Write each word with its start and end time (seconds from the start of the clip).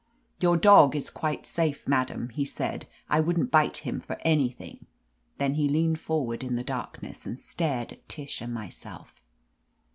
"Your 0.39 0.57
dog 0.57 0.95
is 0.95 1.11
quite 1.11 1.45
safe, 1.45 1.87
madam," 1.87 2.29
he 2.29 2.43
said. 2.43 2.87
"I 3.07 3.19
wouldn't 3.19 3.51
bite 3.51 3.85
him 3.85 3.99
for 3.99 4.17
anything." 4.21 4.87
Then 5.37 5.53
he 5.53 5.69
leaned 5.69 5.99
forward 5.99 6.43
in 6.43 6.55
the 6.55 6.63
darkness 6.63 7.27
and 7.27 7.37
stared 7.37 7.91
at 7.93 8.09
Tish 8.09 8.41
and 8.41 8.51
myself. 8.51 9.21